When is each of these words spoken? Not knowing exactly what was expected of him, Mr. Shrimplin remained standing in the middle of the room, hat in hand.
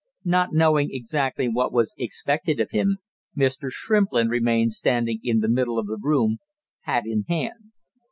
Not 0.25 0.49
knowing 0.51 0.89
exactly 0.91 1.47
what 1.47 1.71
was 1.71 1.93
expected 1.95 2.59
of 2.59 2.71
him, 2.71 2.97
Mr. 3.37 3.67
Shrimplin 3.69 4.29
remained 4.29 4.73
standing 4.73 5.19
in 5.21 5.41
the 5.41 5.47
middle 5.47 5.77
of 5.77 5.85
the 5.85 5.99
room, 6.01 6.39
hat 6.79 7.03
in 7.05 7.25
hand. 7.29 7.71